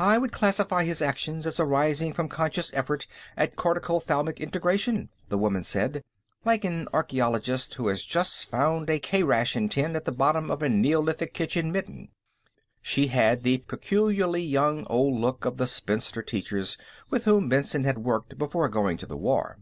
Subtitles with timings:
[0.00, 5.38] "I would classify his actions as arising from conscious effort at cortico thalamic integration," the
[5.38, 6.02] woman said,
[6.44, 10.62] like an archaeologist who has just found a K ration tin at the bottom of
[10.62, 12.08] a neolithic kitchen midden.
[12.82, 16.76] She had the peculiarly young old look of the spinster teachers
[17.08, 19.60] with whom Benson had worked before going to the war.